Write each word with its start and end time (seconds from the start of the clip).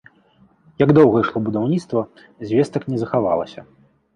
Як 0.83 0.93
доўга 0.97 1.17
ішло 1.25 1.41
будаўніцтва, 1.47 2.01
звестак 2.49 2.83
не 2.95 3.03
захавалася. 3.03 3.61